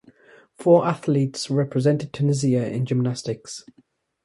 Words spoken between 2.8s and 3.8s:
gymnastics.